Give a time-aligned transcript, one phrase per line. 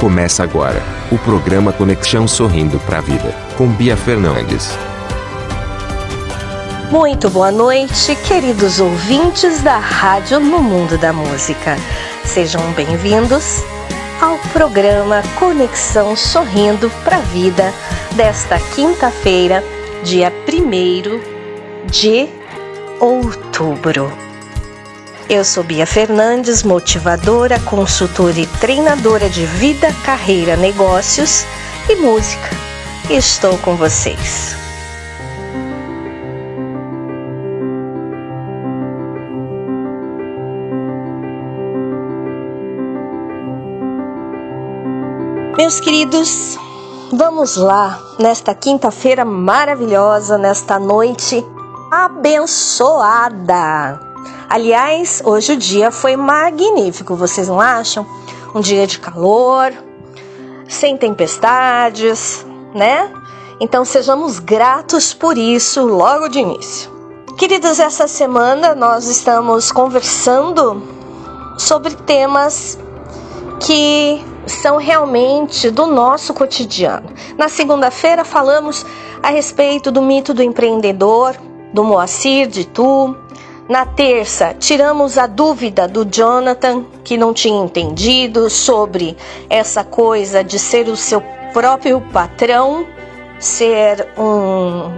[0.00, 4.68] Começa agora o programa Conexão Sorrindo para a Vida, com Bia Fernandes.
[6.90, 11.78] Muito boa noite, queridos ouvintes da Rádio no Mundo da Música.
[12.26, 13.62] Sejam bem-vindos
[14.20, 17.72] ao programa Conexão Sorrindo para a Vida
[18.12, 19.64] desta quinta-feira,
[20.04, 22.28] dia 1 de
[23.00, 24.25] outubro.
[25.28, 31.44] Eu sou Bia Fernandes, motivadora, consultora e treinadora de vida, carreira, negócios
[31.90, 32.48] e música.
[33.10, 34.54] Estou com vocês.
[45.58, 46.56] Meus queridos,
[47.12, 51.44] vamos lá nesta quinta-feira maravilhosa, nesta noite
[51.90, 52.86] abençoada.
[54.48, 58.06] Aliás, hoje o dia foi magnífico, vocês não acham?
[58.54, 59.72] Um dia de calor,
[60.68, 63.10] sem tempestades, né?
[63.60, 66.90] Então sejamos gratos por isso logo de início.
[67.36, 70.82] Queridos, essa semana nós estamos conversando
[71.58, 72.78] sobre temas
[73.60, 77.08] que são realmente do nosso cotidiano.
[77.36, 78.86] Na segunda-feira falamos
[79.22, 81.36] a respeito do mito do empreendedor,
[81.72, 83.16] do Moacir de Tu.
[83.68, 89.16] Na terça, tiramos a dúvida do Jonathan, que não tinha entendido sobre
[89.50, 91.20] essa coisa de ser o seu
[91.52, 92.86] próprio patrão,
[93.40, 94.92] ser um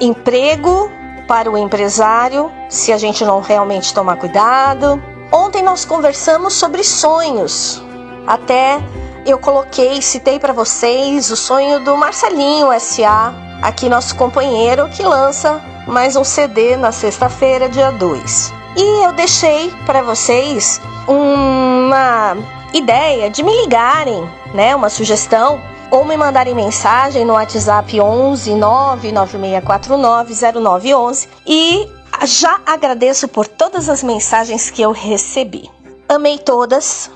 [0.00, 0.90] emprego
[1.28, 5.02] para o empresário, se a gente não realmente tomar cuidado.
[5.30, 7.82] Ontem nós conversamos sobre sonhos.
[8.26, 8.80] Até
[9.26, 15.60] eu coloquei, citei para vocês o sonho do Marcelinho SA, aqui nosso companheiro que lança
[15.88, 18.52] mais um CD na sexta-feira, dia 2.
[18.76, 22.36] E eu deixei para vocês uma
[22.74, 25.58] ideia de me ligarem, né, uma sugestão
[25.90, 31.88] ou me mandarem mensagem no WhatsApp 11 996490911 e
[32.24, 35.70] já agradeço por todas as mensagens que eu recebi.
[36.06, 37.10] Amei todas,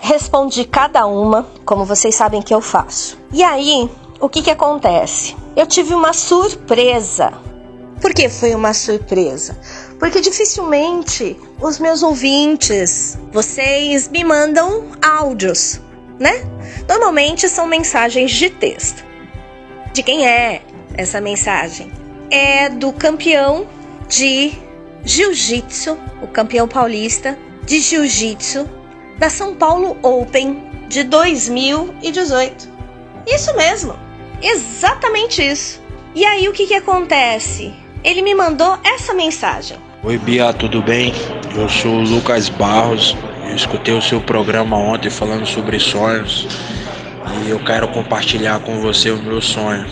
[0.00, 3.16] respondi cada uma, como vocês sabem que eu faço.
[3.32, 5.36] E aí, o que que acontece?
[5.54, 7.46] Eu tive uma surpresa
[8.00, 9.58] por que foi uma surpresa?
[9.98, 15.80] Porque dificilmente os meus ouvintes, vocês me mandam áudios,
[16.18, 16.44] né?
[16.88, 19.04] Normalmente são mensagens de texto.
[19.92, 20.62] De quem é
[20.94, 21.90] essa mensagem?
[22.30, 23.66] É do campeão
[24.08, 24.52] de
[25.04, 28.68] jiu-jitsu, o campeão paulista de jiu-jitsu
[29.18, 32.68] da São Paulo Open de 2018.
[33.26, 33.94] Isso mesmo,
[34.40, 35.82] exatamente isso.
[36.14, 37.74] E aí o que, que acontece?
[38.04, 39.76] Ele me mandou essa mensagem.
[40.02, 41.12] Oi Bia, tudo bem?
[41.54, 43.16] Eu sou o Lucas Barros.
[43.48, 46.46] Eu escutei o seu programa ontem falando sobre sonhos
[47.44, 49.86] e eu quero compartilhar com você o meu sonho.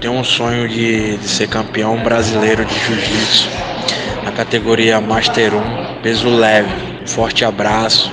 [0.00, 3.48] Tenho um sonho de, de ser campeão brasileiro de jiu-jitsu
[4.24, 6.68] na categoria Master 1, peso leve.
[7.06, 8.12] Forte abraço.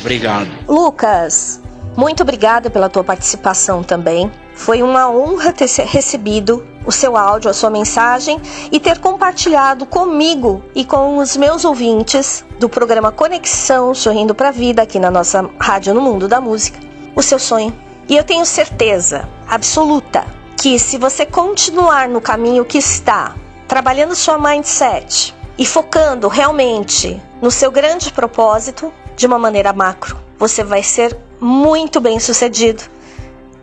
[0.00, 0.48] Obrigado.
[0.66, 1.60] Lucas,
[1.96, 4.30] muito obrigada pela tua participação também.
[4.54, 10.62] Foi uma honra ter recebido o seu áudio, a sua mensagem e ter compartilhado comigo
[10.74, 15.48] e com os meus ouvintes do programa Conexão Sorrindo para a Vida aqui na nossa
[15.58, 16.78] Rádio no Mundo da Música,
[17.14, 17.74] o seu sonho.
[18.08, 20.24] E eu tenho certeza absoluta
[20.56, 23.34] que se você continuar no caminho que está,
[23.68, 30.64] trabalhando sua mindset e focando realmente no seu grande propósito de uma maneira macro, você
[30.64, 32.82] vai ser muito bem sucedido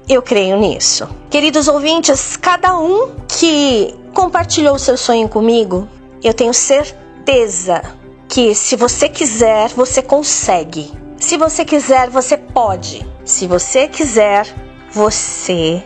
[0.07, 1.07] eu creio nisso.
[1.29, 5.87] Queridos ouvintes, cada um que compartilhou seu sonho comigo,
[6.23, 7.81] eu tenho certeza
[8.27, 10.91] que se você quiser, você consegue.
[11.19, 13.05] Se você quiser, você pode.
[13.25, 14.45] Se você quiser,
[14.91, 15.83] você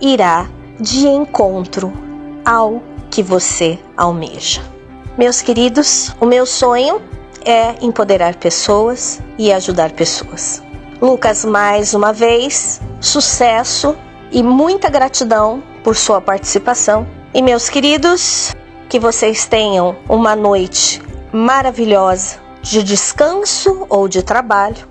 [0.00, 0.46] irá
[0.78, 1.92] de encontro
[2.44, 4.62] ao que você almeja.
[5.16, 7.00] Meus queridos, o meu sonho
[7.44, 10.62] é empoderar pessoas e ajudar pessoas.
[11.00, 13.96] Lucas, mais uma vez, sucesso
[14.30, 17.06] e muita gratidão por sua participação.
[17.34, 18.54] E meus queridos,
[18.88, 21.02] que vocês tenham uma noite
[21.32, 24.88] maravilhosa de descanso ou de trabalho.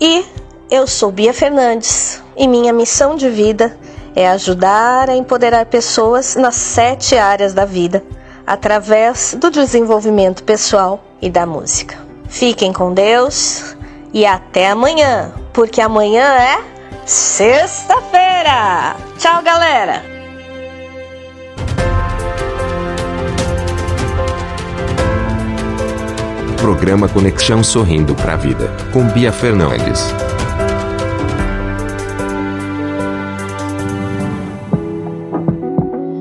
[0.00, 0.24] E
[0.70, 3.76] eu sou Bia Fernandes e minha missão de vida
[4.14, 8.04] é ajudar a empoderar pessoas nas sete áreas da vida
[8.46, 11.96] através do desenvolvimento pessoal e da música.
[12.28, 13.76] Fiquem com Deus
[14.12, 16.73] e até amanhã, porque amanhã é
[17.06, 18.96] sexta-feira.
[19.18, 20.02] Tchau, galera!
[26.56, 30.02] Programa Conexão Sorrindo para a Vida, com Bia Fernandes.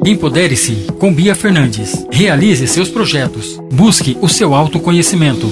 [0.05, 2.05] Empodere-se com Bia Fernandes.
[2.11, 3.57] Realize seus projetos.
[3.71, 5.47] Busque o seu autoconhecimento.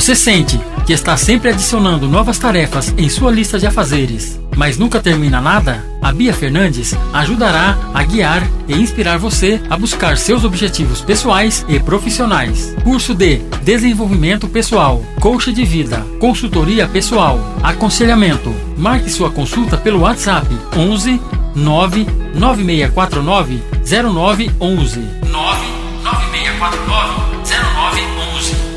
[0.00, 4.98] Você sente que está sempre adicionando novas tarefas em sua lista de afazeres, mas nunca
[4.98, 5.84] termina nada?
[6.00, 11.78] A Bia Fernandes ajudará a guiar e inspirar você a buscar seus objetivos pessoais e
[11.78, 12.74] profissionais.
[12.82, 18.54] Curso de Desenvolvimento Pessoal, Coach de Vida, Consultoria Pessoal, Aconselhamento.
[18.78, 20.46] Marque sua consulta pelo WhatsApp
[20.78, 21.20] 11
[21.54, 25.00] 99649 0911.
[25.30, 28.19] 99649 0911.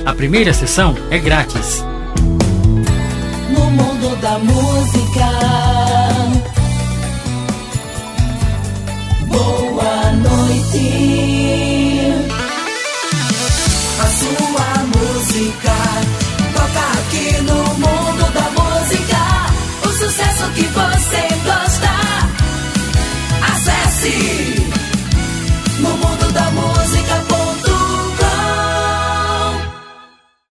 [0.05, 1.81] A primeira sessão é grátis.
[3.49, 5.25] No mundo da música